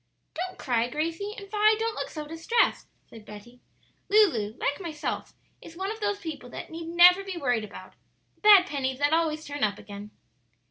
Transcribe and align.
"Don't 0.33 0.57
cry, 0.57 0.87
Gracie; 0.89 1.33
and, 1.37 1.47
Vi, 1.47 1.75
don't 1.77 1.93
look 1.93 2.09
so 2.09 2.25
distressed," 2.25 2.87
said 3.07 3.23
Betty. 3.23 3.61
"Lulu, 4.09 4.57
like 4.57 4.81
myself, 4.81 5.35
is 5.61 5.75
one 5.77 5.91
of 5.91 5.99
those 5.99 6.17
people 6.19 6.49
that 6.49 6.71
need 6.71 6.87
never 6.87 7.23
be 7.23 7.37
worried 7.37 7.63
about 7.63 7.93
the 8.33 8.41
bad 8.41 8.65
pennies 8.65 8.97
that 8.97 9.13
always 9.13 9.45
turn 9.45 9.63
up 9.63 9.77
again." 9.77 10.09